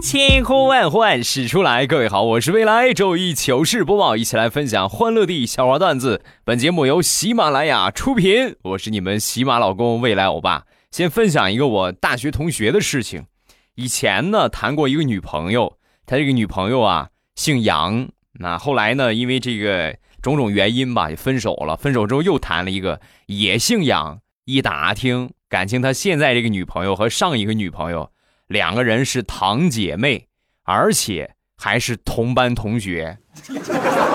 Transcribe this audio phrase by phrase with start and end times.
[0.00, 6.22] 千呼万唤始出来，各位好，我是未来周一糗事播报，一起来分享欢乐的小花段子。
[6.44, 10.66] 本节目由喜马拉雅出品，我是你们喜马老公未来欧巴。
[10.92, 13.26] 先分享一个我大学同学的事情，
[13.74, 28.12] 以前呢谈过一个女朋友，他这个女朋友啊姓杨，那后来呢因为这个种种原因吧就分手了，分手之后又谈了一个也姓杨，一打听感情他现在这个女朋友和上一个女朋友。
[28.48, 30.26] 两个人是堂姐妹，
[30.64, 33.18] 而且还是同班同学。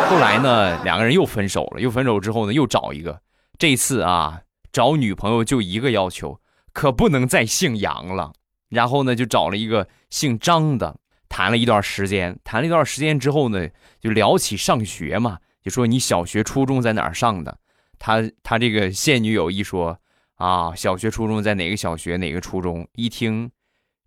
[0.09, 1.79] 后来呢，两个人又分手了。
[1.79, 3.21] 又分手之后呢，又找一个。
[3.57, 6.39] 这次啊，找女朋友就一个要求，
[6.73, 8.33] 可不能再姓杨了。
[8.69, 10.97] 然后呢，就找了一个姓张的，
[11.29, 12.37] 谈了一段时间。
[12.43, 17.59] 谈了一段时间之后呢，就聊起上学嘛，就说你小学、初中在哪儿上的？
[17.99, 19.99] 他他这个现女友一说
[20.35, 22.87] 啊，小学、初中在哪个小学、哪个初中？
[22.93, 23.51] 一听。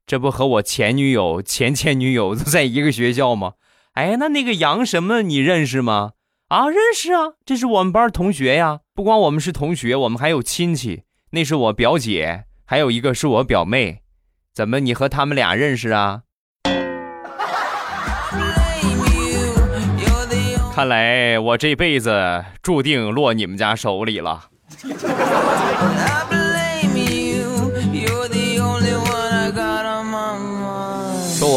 [0.06, 3.54] 这不和我前女友、前前女友都在一个学校吗？
[3.94, 6.12] 哎，那那个杨什么你认识吗？
[6.48, 8.82] 啊，认识啊，这是我们班同学呀。
[8.94, 14.02] 不光我们是同学，我们还有亲戚，那是我表姐，还有一个是我表妹。
[14.54, 16.22] 怎么你和他们俩认识啊？
[20.72, 24.50] 看来我这辈子注定落你们家手里了。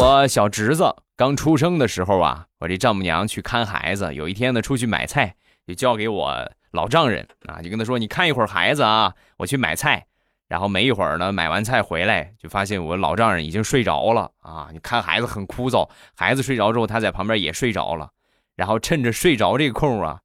[0.00, 4.14] 我小侄子刚出生的时候啊，我这丈母娘去看孩子。
[4.14, 5.34] 有一天呢，出去买菜，
[5.66, 10.06] 就交给我老丈人啊，就跟他说：“你看一会儿孩子啊，我去买菜。”
[10.48, 14.70] 然后没一会儿呢，买完菜回来，就发现我老丈人已经睡着了啊。
[14.72, 15.86] 你看孩子很枯燥，
[16.16, 18.08] 孩子睡着之后，他在旁边也睡着了。
[18.56, 20.20] 然后趁着睡着这个空啊，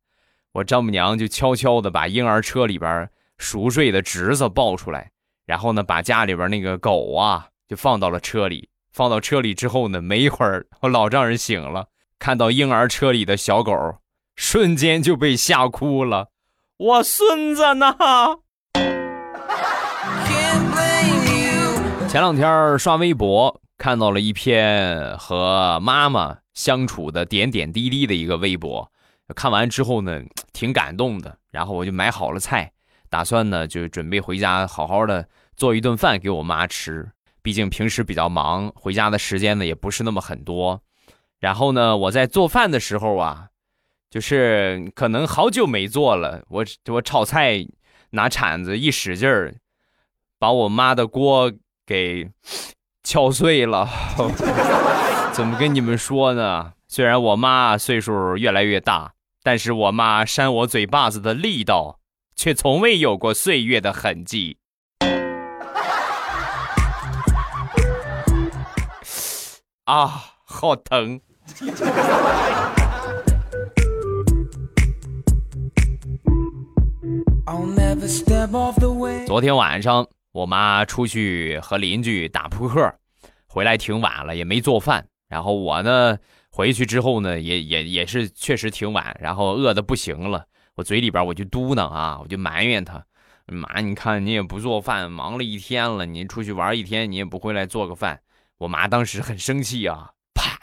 [0.53, 5.12] 我丈母娘就悄悄的把婴儿车里边熟睡的侄子抱出来，
[5.46, 8.69] 然后呢，把家里边那个狗啊就放到了车里。
[8.95, 13.97] 放到车里之后呢，没一会儿，我老丈人醒了，看到婴儿车里的小狗，
[14.38, 16.29] 瞬间就被吓哭了。
[16.78, 17.94] 我孙子呢？
[22.07, 28.89] 前两天刷微博，看到了一篇和妈妈相处的点点滴滴的一个微博，
[29.35, 30.22] 看完之后呢，
[30.53, 31.38] 挺感动的。
[31.51, 32.72] 然后我就买好了菜，
[33.09, 35.27] 打算呢就准备回家好好的
[35.57, 37.12] 做一顿饭给我妈吃。
[37.45, 40.81] 毕竟平时比较忙，回家的时间呢也不是那么很多。
[41.39, 43.50] 然后呢，我在做饭的时候啊，
[44.09, 47.63] 就是可能好久没做了，我我炒菜
[48.09, 49.57] 拿铲子一使劲儿，
[50.39, 51.53] 把我妈的锅
[51.85, 52.31] 给
[53.03, 53.88] 敲碎了。
[55.31, 56.73] 怎么跟你们说呢？
[56.88, 59.13] 虽然我妈岁数越来越大，
[59.44, 62.00] 但是我妈扇我嘴巴子的力道
[62.35, 64.57] 却从未有过岁月的痕迹。
[69.85, 70.07] 啊，
[70.46, 71.22] 好疼！
[79.28, 82.91] 昨天晚上，我妈出去和邻居打扑克，
[83.45, 85.06] 回来挺晚了，也没做饭。
[85.29, 86.18] 然后我呢，
[86.50, 90.47] 回去之后呢，也也也是确实挺晚，然后饿的不行了。
[90.74, 93.06] 我嘴里边我就嘟囔啊，我就埋怨他：
[93.45, 98.22] 妈，你看你也不做饭，忙了一天了，你出去玩一天，你也不回来做个饭。
[98.60, 100.60] 我妈当时很生气啊，啪，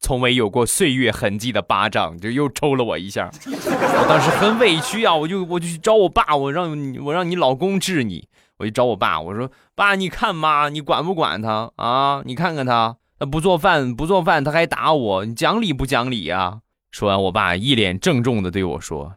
[0.00, 3.30] 从未有过岁月痕迹的巴掌就又抽了我一下。
[3.46, 8.28] 我当时很委屈啊，我就我就去找我爸，我让你我让你老公治你。
[8.58, 12.20] 我就找我爸，我说爸，你看妈，你管不管他啊？
[12.26, 16.60] 你看看他，他不做饭不做饭，他还打我，你讲理不讲理啊？
[16.90, 19.16] 说完，我爸一脸郑重的对我说：“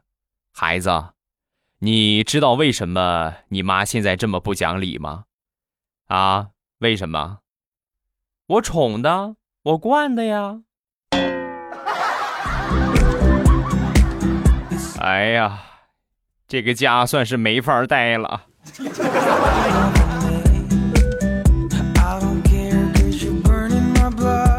[0.55, 0.89] 孩子，
[1.79, 5.25] 你知道为什么你妈现在这么不讲理吗？
[6.07, 6.47] 啊，
[6.79, 7.39] 为什么？”
[8.45, 10.59] 我宠的，我惯的呀。
[14.99, 15.61] 哎呀，
[16.45, 18.47] 这个家算是没法待了。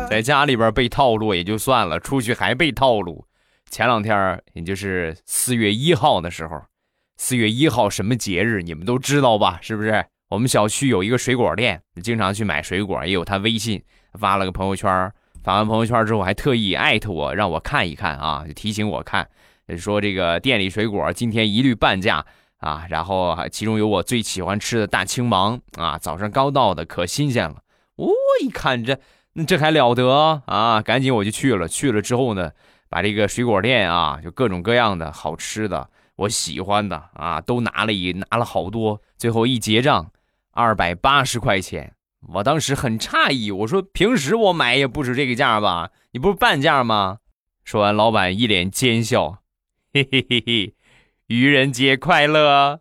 [0.09, 3.27] 在家里边被套路也就算了，出去还被套路。
[3.69, 6.63] 前两天，也就是四月一号的时候，
[7.19, 9.59] 四月一号什么节日，你们都知道吧？
[9.61, 10.07] 是不是？
[10.35, 13.81] 我们小区有一个水果店，经常去买水果，也有他微信
[14.15, 14.91] 发了个朋友圈，
[15.45, 19.29] 发完朋友圈之后还特意艾特我，让我看一看啊，就提醒我看，
[19.79, 22.27] 说这个店里水果今天一律半价
[22.59, 27.63] 啊，然后其中有我最喜欢吃的大青芒啊，早上刚到的，可新鲜了。
[27.95, 28.11] 我
[28.43, 28.99] 一看这，
[29.47, 30.83] 这还了得啊！
[30.83, 32.51] 赶紧我就去了，去了之后呢，
[32.89, 40.11] 把这个水果店啊，就各种各样的好吃的，我喜欢的啊，都拿了一拿了好多，最后一结账，
[40.55, 41.93] 二百八十块钱。
[42.33, 45.91] 我当时很诧异，我说平时我买也不止这个价吧？
[46.13, 47.19] 你不是半价吗？
[47.65, 49.39] 说完，老板一脸奸笑，
[49.93, 50.75] 嘿嘿嘿嘿，
[51.27, 52.81] 愚人节快乐！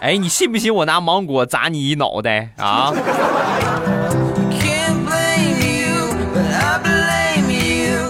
[0.00, 2.92] 哎，你信不信我拿芒果砸你一脑袋啊？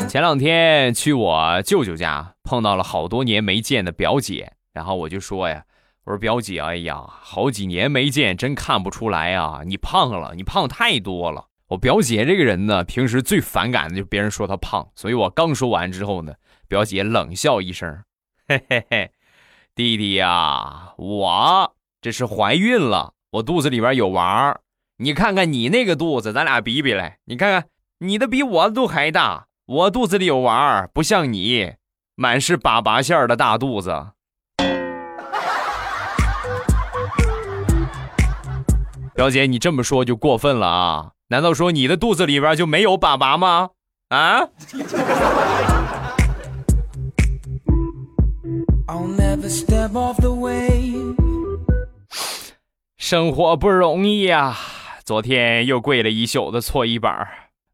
[0.08, 5.64] 前两天去我舅舅家，碰到了好多年没见的表姐，然后我就说呀。
[6.04, 9.60] 我说表姐，哎呀，好几年没见，真看不出来啊！
[9.66, 11.48] 你胖了，你胖太多了。
[11.66, 16.32] 我表姐这个人呢，平时最反感的就是别人说她胖，所以我刚说完之后呢，
[16.66, 18.04] 表姐冷笑一声
[18.48, 19.10] ：“嘿嘿嘿，
[19.74, 24.60] 弟弟呀，我这是怀孕了，我肚子里边有娃儿。
[24.96, 27.66] 你看看你那个肚子，咱俩比比来，你看看
[27.98, 31.74] 你的比我的肚还大，我肚子里有娃儿，不像你，
[32.14, 34.12] 满是粑粑馅的大肚子。”
[39.18, 41.10] 表姐，你这么说就过分了啊！
[41.30, 43.70] 难道说你的肚子里边就没有粑粑吗？
[44.10, 44.48] 啊！
[52.96, 54.56] 生活不容易呀，
[55.04, 57.26] 昨天又跪了一宿的搓衣板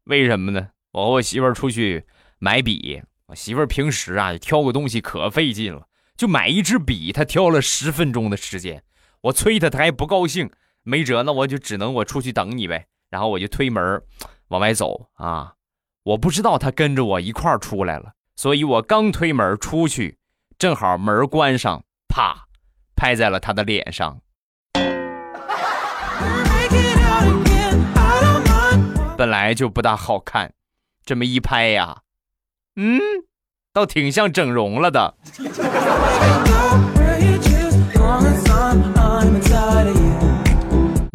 [0.05, 0.69] 为什么呢？
[0.93, 2.05] 我和我媳妇儿出去
[2.39, 5.83] 买笔，我媳妇儿平时啊挑个东西可费劲了，
[6.17, 8.81] 就买一支笔，她挑了十分钟的时间，
[9.21, 10.49] 我催她，她还不高兴。
[10.85, 12.85] 没辙，那我就只能我出去等你呗。
[13.09, 14.01] 然后我就推门
[14.49, 15.53] 往外走啊，
[16.03, 20.17] 我不知道他跟着我一块儿出来了，所以我刚推门出去，
[20.57, 22.45] 正好门关上，啪，
[22.95, 24.19] 拍在了他的脸上。
[29.17, 30.53] 本来就不大好看，
[31.05, 32.01] 这么一拍呀，
[32.75, 32.99] 嗯，
[33.71, 35.15] 倒挺像整容了的。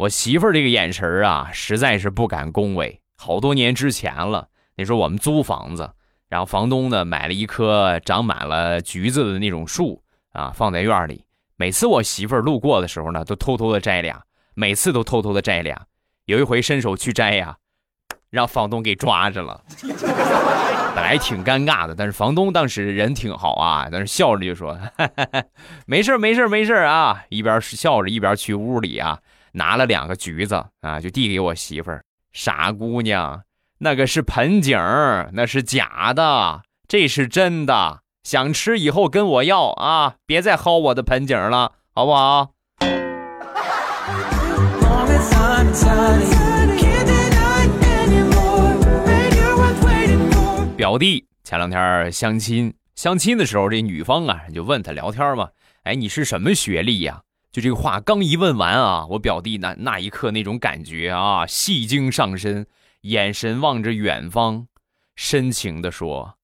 [0.01, 2.99] 我媳妇儿这个眼神儿啊，实在是不敢恭维。
[3.17, 5.91] 好多年之前了，那时候我们租房子，
[6.27, 10.01] 然后房东呢买了一棵长满了橘子的那种树
[10.31, 11.25] 啊，放在院里。
[11.55, 14.23] 每次我媳妇儿路过的时候呢，都偷偷的摘俩，
[14.55, 15.79] 每次都偷偷的摘俩。
[16.25, 17.57] 有一回伸手去摘呀，
[18.31, 19.61] 让房东给抓着了。
[20.95, 24.75] 本来挺尴尬的，但是房东当时人挺好啊，但是笑着就说
[25.85, 29.19] ：“没事没事没事啊。”一边笑着一边去屋里啊。
[29.51, 32.03] 拿了两个橘子啊，就递给我媳妇儿。
[32.33, 33.43] 傻姑娘，
[33.79, 34.77] 那个是盆景
[35.33, 38.01] 那是假的，这是真的。
[38.23, 42.51] 想吃以后跟我要啊，别再薅我的盆景了，好不好？
[50.77, 55.49] 表弟前两天相亲，相亲的时候，这女方啊就问他聊天嘛，
[55.83, 57.21] 哎，你是什么学历呀？
[57.51, 62.65] 就这个话刚一问完啊，我表弟那那一刻那种感觉啊，戏精上身，
[63.01, 64.67] 眼神望着远方，
[65.15, 66.37] 深情的说：“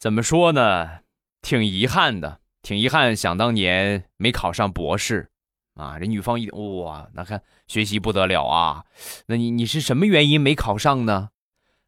[0.00, 1.00] 怎么说呢？
[1.42, 5.28] 挺遗憾的，挺遗憾，想当年没考上博士
[5.74, 8.84] 啊。”这女方一哇，那看学习不得了啊。
[9.26, 11.28] 那你你是什么原因没考上呢？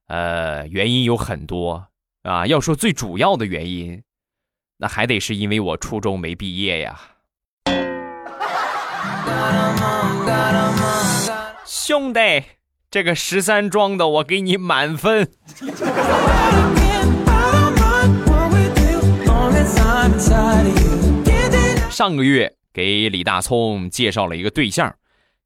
[0.09, 1.89] 呃，原因有很多
[2.25, 2.47] 啊。
[2.47, 4.03] 要说最主要的原因，
[4.77, 7.16] 那还得是因为我初中没毕业呀。
[11.65, 12.21] 兄弟，
[12.91, 15.29] 这个十三装的我给你满分。
[21.91, 24.95] 上个月给李大聪介绍了一个对象，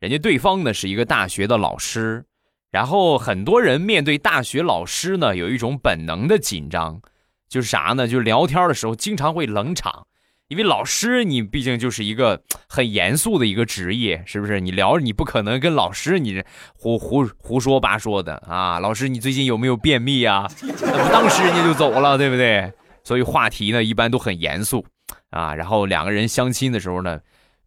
[0.01, 2.25] 人家对方呢是一个大学的老师，
[2.71, 7.01] 然后很多人面对大学老师呢有一种本能的紧张，
[7.49, 8.09] 就是啥呢？
[8.09, 10.07] 就是聊天的时候经常会冷场。
[10.51, 14.59] 因为老师，你毕竟就是一个 很严肃的一个职业，是不是？
[14.59, 16.43] 你聊，你不可能跟老师你
[16.75, 18.81] 胡胡胡说八说的啊！
[18.81, 20.51] 老师，你最近有没有便秘啊？
[20.61, 22.73] 那不当时人家就走了，对不对？
[23.05, 24.85] 所以话题呢，一般都很严肃
[25.31, 25.55] 啊。
[25.55, 27.21] 然后两个人相亲的时候呢，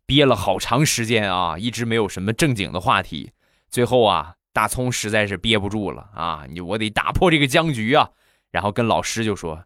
[0.05, 3.31] 憋了好长时间啊，一直没有什么正经的话题。
[3.69, 8.09] 最后啊，大葱实在是憋不住了啊，你我得打破这个僵局啊！
[8.51, 9.63] 然后跟老师就说：“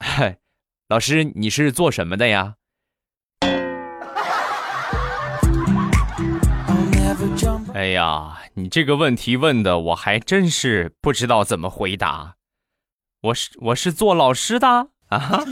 [0.00, 0.38] 嗨。”
[0.92, 2.56] 老师，你是做什么的呀？
[7.72, 12.34] 哎呀，你这个问题问的我还真是不知道怎么回答。
[13.22, 14.68] 我是我是做老师的
[15.08, 15.42] 啊。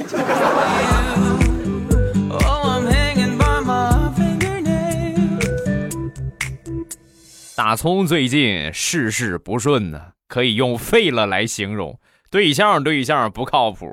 [7.57, 11.99] 大葱最近事事不顺呢，可以用废了来形容。
[12.31, 13.87] 对象对象不靠谱，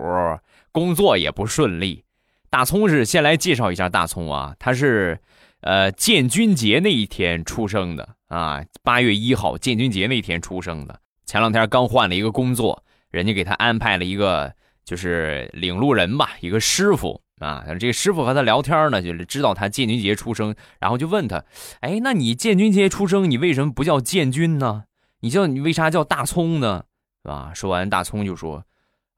[0.78, 2.04] 工作也不顺利。
[2.52, 5.20] 大葱是先来介绍一下大葱啊，他是
[5.62, 11.00] 呃建军节那一天出生的啊，八月一号建军节那天出生的。
[11.26, 14.54] 前两天刚换了一个工作，人家给他安排了一个
[14.86, 17.66] 就是领路人吧，一个师傅啊。
[17.80, 21.44] 这个师傅和他聊天呢，就是知道他建军节出生，然后就问他，
[21.80, 24.84] 哎，那你建军节出生，你为什么不叫建军呢？
[25.22, 26.84] 你叫你为啥叫大葱呢？
[27.24, 27.52] 是吧？
[27.56, 28.64] 说完，大葱就说。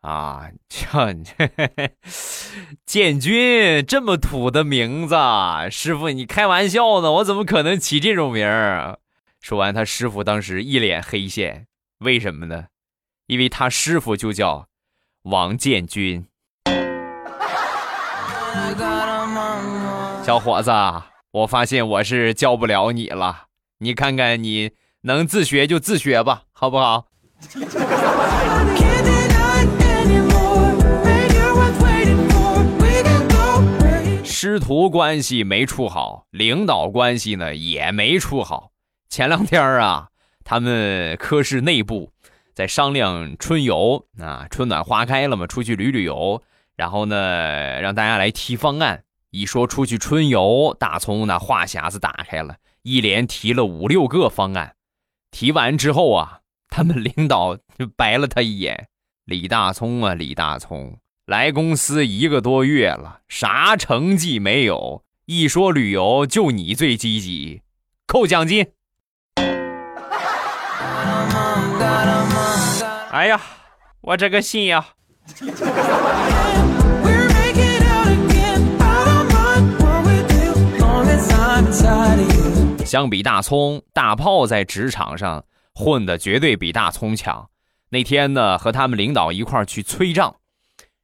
[0.01, 1.13] 啊，叫
[2.86, 5.15] 建军这么土的名字，
[5.70, 7.12] 师傅你开玩笑呢？
[7.13, 9.00] 我怎么可能起这种名儿？
[9.41, 11.68] 说完，他师傅当时一脸黑线，
[12.00, 12.68] 为什么呢？
[13.27, 14.68] 因为他师傅就叫
[15.24, 16.25] 王建军。
[20.24, 20.72] 小伙子，
[21.32, 23.48] 我发现我是教不了你了，
[23.79, 27.08] 你看看你能自学就自学吧，好不好？
[34.41, 38.72] 师徒关系没处好，领导关系呢也没处好。
[39.10, 40.12] 前两天啊，
[40.46, 42.13] 他们科室内部
[42.55, 46.41] 在商量春游啊，春暖花开了嘛，出去旅旅游。
[46.77, 49.03] 然后呢，让大家来提方案。
[49.31, 54.75] 一说出去春游，大葱那话匣子打开了，一连提了五六个方案。
[55.31, 58.88] 提完之后啊，他们领导就白了他一眼
[59.27, 60.98] ：“李大葱啊，李大葱。”
[61.29, 65.03] 来公司一个多月了，啥成绩没有？
[65.27, 67.62] 一说旅游，就你最积极，
[68.07, 68.65] 扣奖金。
[73.12, 73.39] 哎呀，
[74.01, 74.83] 我这个心呀！
[82.83, 85.45] 相比大葱，大炮在职场上
[85.75, 87.48] 混的绝对比大葱强。
[87.89, 90.38] 那天呢，和他们领导一块儿去催账。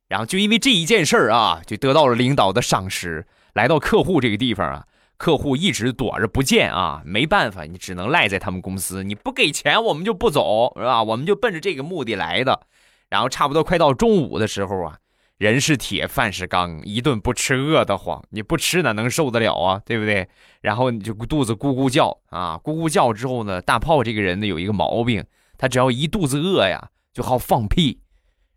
[0.07, 3.25] 然后就因为这一件事儿啊，就得到了领导的赏识。
[3.53, 4.85] 来到客户这个地方啊，
[5.17, 9.03] 客户一直躲着不见啊，没办法，你只能赖在他们公司。
[9.03, 11.01] 你不给钱，我们就不走，是吧？
[11.01, 12.62] 我们就奔着这个目的来的。
[13.09, 14.97] 然后差不多快到中午的时候啊，
[15.38, 18.21] 人是铁，饭是钢，一顿不吃饿得慌。
[18.29, 19.81] 你不吃哪能受得了啊？
[19.85, 20.27] 对不对？
[20.62, 25.24] 然后你就肚子咕咕叫啊，咕咕叫之后呢，大炮这个人呢有一个毛病，
[25.57, 28.01] 他只要一肚子饿呀，就好放屁。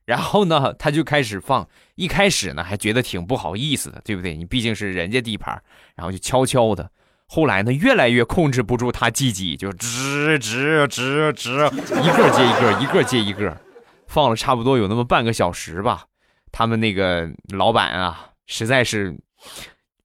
[0.09, 1.69] 然后呢，他就开始放。
[1.95, 4.35] 一开始呢，还觉得挺不好意思的，对不对？
[4.35, 5.63] 你毕竟是人家地盘，
[5.95, 6.91] 然后就悄悄的。
[7.27, 11.67] 后来呢，越来越控制不住他鸡鸡，就吱吱吱吱，
[12.03, 13.55] 一个接一个，一个接一个，
[14.07, 16.07] 放了差不多有那么半个小时吧。
[16.51, 19.15] 他们那个老板啊，实在是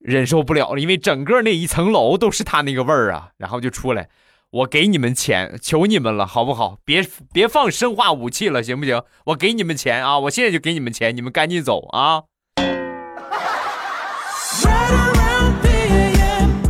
[0.00, 4.06] 忍受不了了，因为整个那一层楼都是他那个味儿啊，然后就出来。
[4.54, 6.78] 我给你们钱，求你们了，好不好？
[6.84, 9.02] 别别放生化武器了，行不行？
[9.24, 10.16] 我给你们钱啊！
[10.16, 12.22] 我现在就给你们钱，你们赶紧走啊！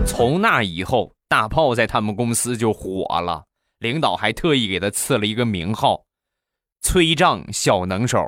[0.07, 3.45] 从那以后，大炮在他们公司就火了，
[3.81, 6.01] 领导还特意给他赐了一个名号——
[6.81, 8.19] 催账小能手。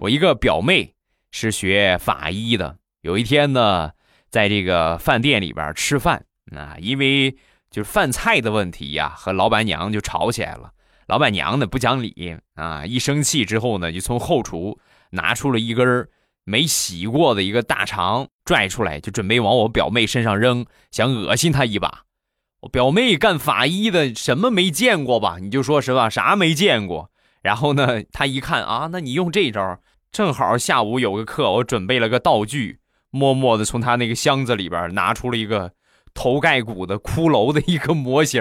[0.00, 0.93] 我一个表妹。
[1.34, 2.78] 是学法医的。
[3.00, 3.90] 有一天呢，
[4.30, 6.24] 在这个饭店里边吃饭
[6.56, 7.32] 啊，因为
[7.72, 10.70] 就是饭菜的问题呀，和老板娘就吵起来了。
[11.08, 14.78] 老板娘呢不讲理啊，一生气之后呢，就从后厨
[15.10, 16.08] 拿出了一根
[16.44, 22.04] 没洗过的一个大肠，拽出来就准备往我表妹身上扔，想恶心她一把。
[22.60, 25.38] 我表妹干法医的，什么没见过吧？
[25.40, 27.10] 你就说实话，啥没见过。
[27.42, 29.80] 然后呢，她一看啊，那你用这招。
[30.14, 32.78] 正好下午有个课，我准备了个道具，
[33.10, 35.72] 默默的从他那个箱子里边拿出了一个
[36.14, 38.40] 头盖骨的骷髅的一个模型，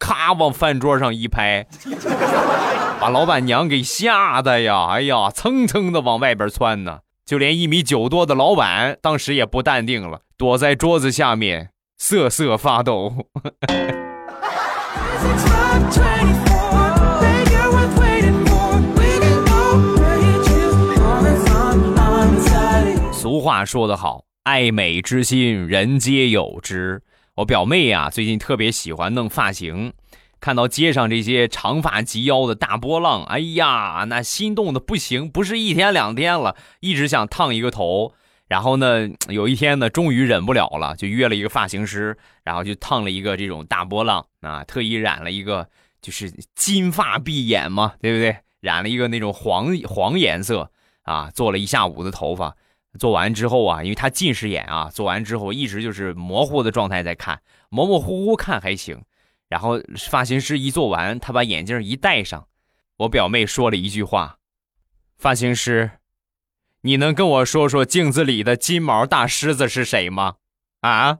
[0.00, 1.64] 咔往饭桌上一拍，
[2.98, 6.98] 把老板娘给吓得呀，哎呀，蹭蹭的往外边窜呢。
[7.24, 13.28] 就连一米九多的老板当时也不淡定了，躲在桌子下面瑟瑟发抖。
[23.46, 27.00] 话说得好，爱美之心，人皆有之。
[27.36, 29.92] 我表妹呀，最近特别喜欢弄发型，
[30.40, 38.14] 看到街上这些长发及腰的大波浪，哎呀，那心动的不行，不是一天两天了，一直想烫一个头。
[38.48, 45.68] 然后呢，有一天呢，终于忍不了了，就约了一个发型师，然后就烫了一个这种大波浪啊，特意染了一个
[46.02, 48.38] 就是金发碧眼嘛，对不对？
[48.58, 50.68] 染了一个那种黄黄颜色
[51.02, 52.56] 啊，做了一下午的头发。
[52.96, 59.02] 做完之后啊，因为他近视眼啊，做完之后一直就是模糊的状态在看，模模糊糊看还行。
[59.48, 62.48] 然后发型师一做完，他把眼镜一戴上，
[62.96, 64.38] 我表妹说了一句话
[65.18, 65.92] ：“发型师，
[66.80, 70.34] 你能跟我说说镜子里的金毛大狮子是谁吗？”
[70.82, 71.18] 啊？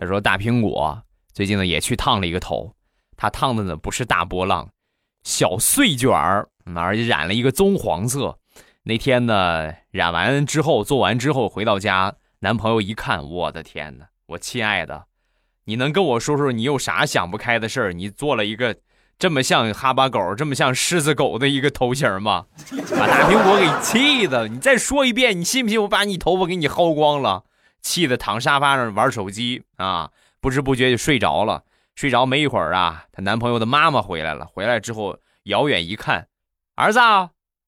[0.00, 1.00] 他说大苹果
[1.32, 2.74] 最近呢也去烫了一个头。
[3.20, 4.70] 他烫的呢不是大波浪，
[5.24, 8.38] 小碎卷儿，而且染了一个棕黄色。
[8.84, 14.06] 那天呢染完之后，做完之后回到家，男朋友一看，我的天哪！
[14.28, 15.04] 我亲爱的，
[15.66, 17.92] 你能跟我说说你有啥想不开的事儿？
[17.92, 18.74] 你做了一个
[19.18, 22.46] 这么像哈巴狗、这么像狮子狗的一个头型吗？
[22.98, 24.48] 把大苹果给气的！
[24.48, 27.44] 你再说一遍，你信不信我把你头发给你薅光了？
[27.82, 30.10] 气的躺沙发上玩手机啊，
[30.40, 31.64] 不知不觉就睡着了。
[32.00, 34.46] 睡着没一会儿啊，她男朋友的妈妈回来了。
[34.46, 36.28] 回来之后，遥远一看，
[36.74, 36.98] 儿子，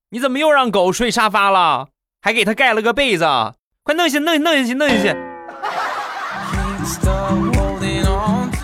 [0.09, 1.89] 你怎么又让狗睡沙发了？
[2.23, 3.27] 还给他盖了个被子，
[3.83, 5.15] 快弄下，弄弄下去，弄下去。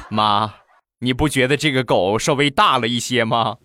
[0.08, 0.54] 妈，
[1.00, 3.58] 你不觉得这个狗稍微大了一些吗？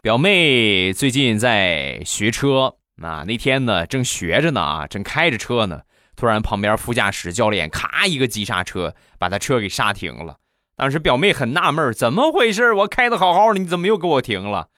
[0.00, 2.76] 表妹最近在学车。
[3.02, 5.80] 那那天呢，正学着呢啊，正开着车呢，
[6.14, 10.36] 突然旁边副驾驶教练咔一个急刹车，把他车给刹停了。
[10.76, 12.72] 当时表妹很纳闷，怎么回事？
[12.72, 14.68] 我开的好好的，你怎么又给我停了？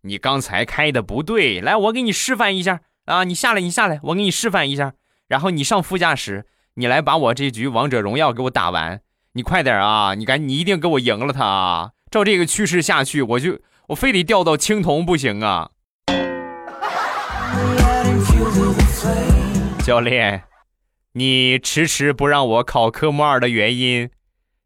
[0.00, 3.24] 你刚才开的不对，来，我给你示范一下啊！
[3.24, 4.94] 你下来，你下来，我给你示范一下。
[5.26, 9.02] 然后你上副驾驶，你来把我这局王者荣耀给我打完。
[9.32, 10.14] 你快点啊！
[10.14, 11.90] 你赶，你一定给我赢了他啊！
[12.10, 15.72] 照这个趋势下去，我就我非得掉到青铜不行啊！
[19.88, 20.42] 教练，
[21.14, 24.10] 你迟迟不让我考科目二的原因，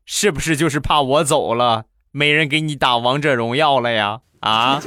[0.05, 4.19] 是不是就是怕我走了，没人给你打王者荣耀了呀？
[4.41, 4.81] 啊？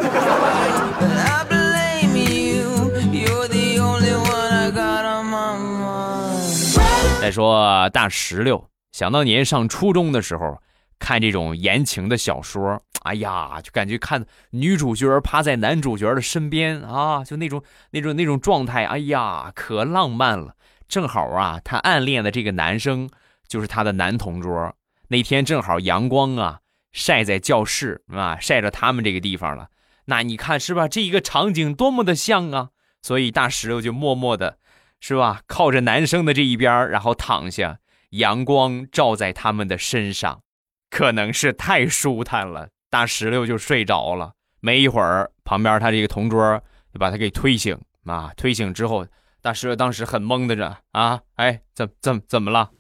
[7.22, 10.58] 再说大石榴，想当年上初中的时候，
[11.00, 12.82] 看这种言情的小说。
[13.04, 20.56] 哎呀，就感觉看女主角趴在男主角的身边啊，就那种那种那种状态，哎呀，可浪漫了。
[20.88, 23.10] 正好啊，他暗恋的这个男生
[23.48, 24.76] 就是他的男同桌。
[25.10, 29.68] 那天正好阳光啊晒在教室啊，晒着他们这个地方了。
[30.06, 30.88] 那你看是吧？
[30.88, 32.70] 这一个场景多么的像啊！
[33.02, 34.58] 所以大石头就默默的，
[35.00, 35.42] 是吧？
[35.46, 37.78] 靠着男生的这一边，然后躺下，
[38.12, 40.42] 阳光照在他们的身上，
[40.90, 42.70] 可能是太舒坦了。
[42.90, 46.62] 大石榴就睡着了，没一会儿，旁边他这个同桌
[46.94, 48.32] 就把他给推醒啊！
[48.38, 49.06] 推醒之后，
[49.42, 51.20] 大石榴当时很懵的着啊！
[51.36, 52.72] 哎，怎怎怎么了？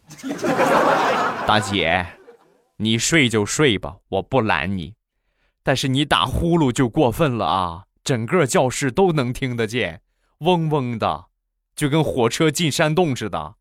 [1.45, 2.05] 大姐，
[2.77, 4.93] 你睡就睡吧，我不拦你，
[5.63, 7.83] 但是你打呼噜就过分了啊！
[8.03, 10.01] 整个教室都能听得见，
[10.39, 11.25] 嗡嗡的，
[11.75, 13.55] 就跟火车进山洞似的。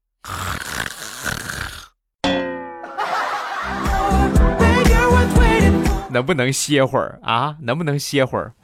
[6.15, 7.57] 能不能歇会儿啊？
[7.63, 8.55] 能不能歇会儿？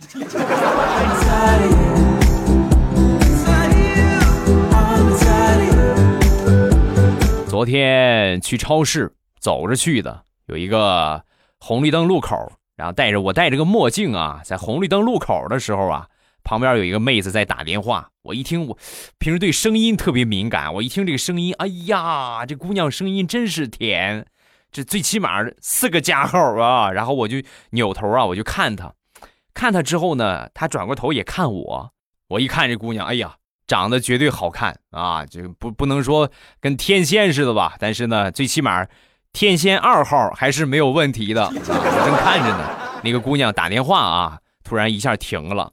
[7.48, 11.24] 昨天去超市走着去的，有一个
[11.58, 16.06] 红绿灯路口，然后戴着我戴着个墨镜啊，在红绿灯路口的时候啊，
[16.44, 18.10] 旁边有一个妹子在打电话。
[18.22, 18.78] 我一听，我
[19.18, 24.26] 平时对声音特别敏感，我一听这个声音，哎呀，这姑娘声音真是甜。
[24.72, 27.38] 这最起码四个加号啊，然后我就
[27.70, 28.92] 扭头啊，我就看她，
[29.52, 31.92] 看她之后呢，她转过头也看我，
[32.28, 33.34] 我一看这姑娘，哎呀，
[33.66, 36.30] 长得绝对好看啊，就不不能说
[36.60, 38.86] 跟天仙似的吧，但是呢，最起码
[39.32, 41.46] 天仙二号还是没有问题的。
[41.50, 45.72] 我正看着呢，那个姑娘打电话啊，突然一下停了，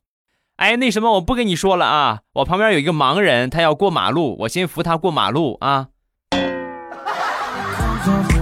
[0.56, 5.90] 哎，那什么，我不跟你说了啊，我旁边有一个盲人，他要过马路，我先扶他过马路啊。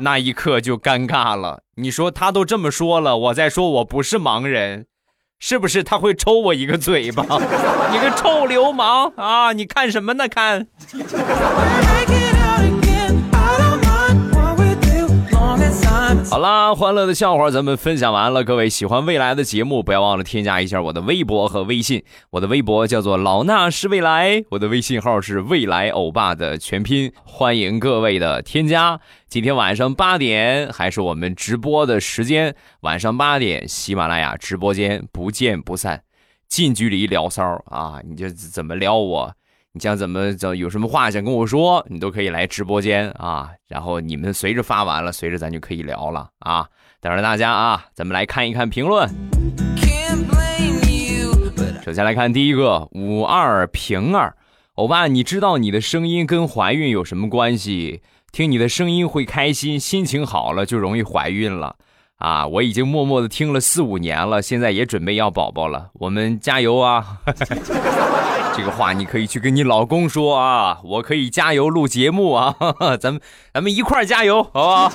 [0.00, 1.62] 那一刻就尴尬了。
[1.76, 4.86] 你说他都这么说了，我再说我不是盲人，
[5.38, 7.22] 是不是他会抽我一个嘴巴？
[7.92, 9.52] 你个臭流氓啊！
[9.52, 10.28] 你看什么呢？
[10.28, 10.66] 看。
[16.28, 18.44] 好啦，欢乐的笑话咱们分享完了。
[18.44, 22.04] 各位喜欢未来的节目，不要忘了添加一下我的微博和微信。
[22.30, 29.00] 我的微博叫做老衲是未来，我的微信号是未来欧巴的全拼，欢迎各位的添加。
[29.28, 36.02] 今天晚上八点还是我们直播的时间，晚上八点喜马拉雅直播间不见不散。
[36.48, 39.34] 近距离聊骚啊，你就怎么撩我？
[39.72, 43.50] 你想怎么怎有什么话想跟我说，你都可以来直播间啊。
[43.68, 46.66] 然后你们随着发完了，随着咱就可以聊了啊。
[47.00, 49.08] 等着大家啊，咱们来看一看评论。
[51.84, 54.36] 首先来看第一个五二平儿，
[54.74, 58.02] 欧巴，你知道你的声音跟怀孕有什么关系？
[58.32, 61.76] 听你的声音会开心，心情好了就容易怀孕了。
[62.20, 67.18] 啊，我已经默默的听了四五年了，现在也准备要宝宝了，我们加油啊！
[68.54, 72.54] 这个话你可以去跟你老公说啊，我可以加油录节目啊，
[73.00, 73.22] 咱们
[73.54, 74.92] 咱们一块加油，好不好？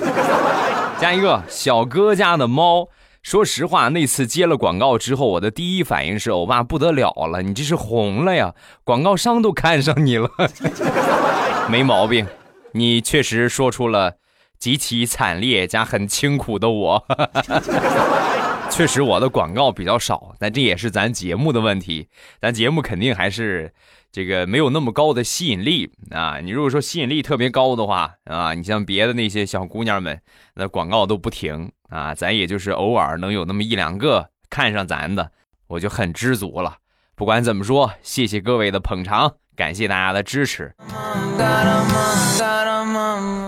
[1.00, 2.88] 加一个小哥家的猫。
[3.24, 10.30] 说实话，那次接了广告之后，我的第一反应是，欧巴不得了了，你这是红了呀，广告商都看上你了，
[11.68, 12.24] 没毛病，
[12.70, 14.14] 你确实说出了。
[14.58, 17.06] 极其惨烈加很清苦的我，
[18.70, 22.08] 确实我的广告比较少，但这也是咱节目的问题。
[22.40, 23.72] 咱节目肯定还是
[24.10, 26.40] 这个没有那么高的吸引力啊。
[26.42, 30.20] 你如果说吸引力特别高的话啊，你像别的那些小姑娘们，
[30.54, 32.14] 那广告都不停啊。
[32.14, 35.30] 咱也就是偶尔能有那么一两个看上咱的，
[35.68, 36.78] 我就很知足了。
[37.14, 40.74] 不管怎么说，谢谢各位的捧场，感谢大家的支持。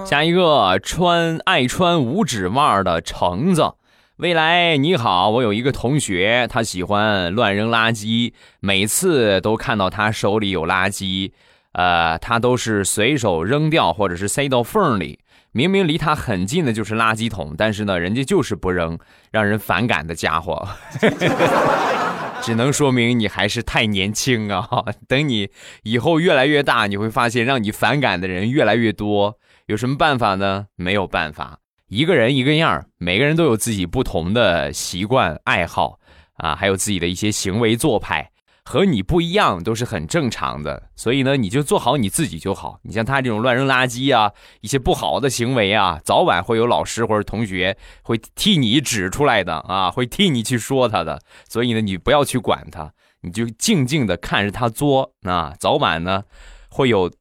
[0.08, 3.74] 下一个穿爱穿五指袜的橙子，
[4.16, 11.32] 未来你好，我有一个同学，他喜欢乱扔垃圾，每次都看到他手里有垃圾，
[11.72, 15.18] 呃，他都是随手扔掉或者是塞到缝里。
[15.52, 18.98] 明明离他很近的就是垃圾桶，但是呢，人家就是不扔，
[19.30, 20.66] 让人反感的家伙。
[22.40, 24.66] 只能说明你还是太年轻啊！
[25.06, 25.50] 等你
[25.82, 29.36] 以后越来越大，你会发现让你反感的人越来越多。
[29.68, 30.68] 有什么办法呢？
[30.76, 36.00] 没有办法，一个人一个样每个人都有自己不同的习惯、爱好
[36.38, 38.30] 啊，还有自己的一些行为做派，
[38.64, 40.84] 和你不一样都是很正常的。
[40.96, 42.80] 所以呢，你就做好你自己就好。
[42.82, 51.20] 你像他这种乱扔垃圾啊，一些不好的行为啊，早晚会有老师或者同学会替你指出来的啊，会替你去说他的。
[51.46, 56.24] 所以呢，你不要去管他，你就静静的看着他作啊，早晚呢
[56.70, 57.12] 会有。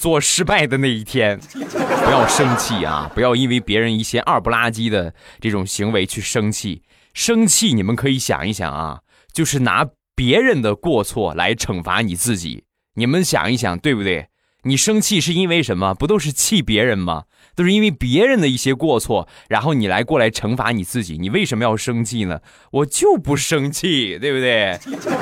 [0.00, 3.12] 做失败的那一天， 不要生气啊！
[3.14, 6.80] 不要因为别人一些二不拉几的这种行为去生气。
[7.12, 9.86] 生气，你们可以想一想啊，就是拿
[10.16, 12.64] 别人的过错来惩罚你自己。
[12.94, 14.28] 你们想一想，对不对？
[14.62, 15.92] 你生气是因为什么？
[15.92, 17.24] 不都是气别人吗？
[17.54, 21.18] 都是因为别人的一些过错，然后你来过来惩罚你自己。
[21.18, 22.40] 你为什么要生气呢？
[22.70, 24.78] 我就不生气，对不对？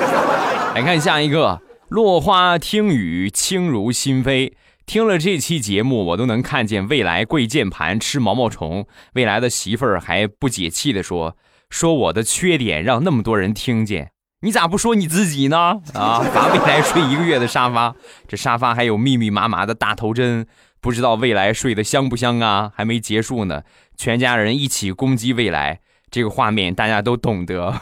[0.73, 4.53] 来看下一个，落花听雨，轻如心飞。
[4.89, 8.87] 听了这期节目，我都能看见未来跪键盘吃毛毛虫。
[9.13, 11.37] 未来的媳妇儿还不解气的说
[11.69, 14.09] ：“说我的缺点让那么多人听见，
[14.41, 15.79] 你咋不说你自己呢？
[15.93, 17.93] 啊，罚未来睡一个月的沙发，
[18.27, 20.47] 这沙发还有密密麻麻的大头针，
[20.81, 22.71] 不知道未来睡得香不香啊？
[22.75, 23.61] 还没结束呢，
[23.95, 27.79] 全家人一起攻击未来，这个画面大家都懂得。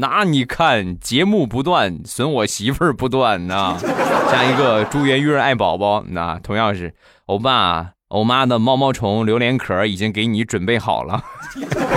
[0.00, 3.76] 那你看节目不断，损我媳妇儿不断呐。
[4.30, 6.94] 下一个朱元月爱宝宝，那同样是
[7.26, 11.24] 欧巴欧妈的毛毛虫榴莲壳已经给你准备好了。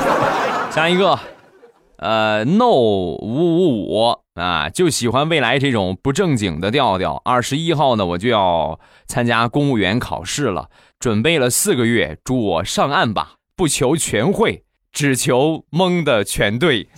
[0.74, 1.20] 下一个，
[1.98, 7.22] 呃，no 五五五啊，就喜欢未来这种不正经的调调。
[7.24, 16.88] 二十一号呢，我就要参加公务员考试了，准备了四个月，祝我上岸吧，不求全会，只求蒙的全对。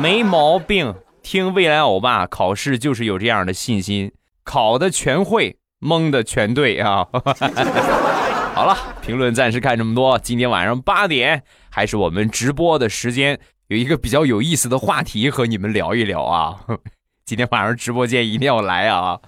[0.00, 7.06] 没毛病，听未来欧巴考试就是有这样的信心，考的全会，蒙的全对啊！
[8.54, 10.18] 好了，评论暂时看这么多。
[10.18, 16.60] 今天晚上八点还是我们直播的时间，有一个比较有意思的话题和你们聊一聊啊！
[17.24, 19.18] 今天晚上直播间一定要来啊！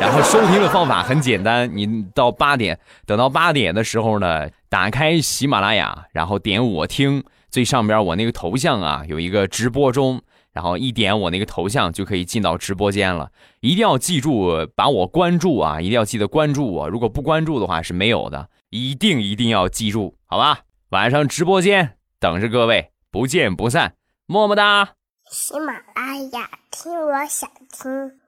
[0.00, 7.24] 然后收听的方法很简单，你到八点，等到八点的时候呢，打开喜马拉雅，然后点我听。
[7.50, 13.30] 最上边我那个头像啊，有一个直播中，然后一点我那个头像就可以进到直播间了。
[13.60, 16.88] 一定要记住把我关注啊，一定要记得关注我。
[16.88, 20.60] 如果不关注的话是没有的，一定一定要记住，好吧？
[20.90, 23.94] 晚上直播间等着各位，不见不散，
[24.26, 24.90] 么么哒。
[25.30, 28.19] 喜马拉雅听，我想听。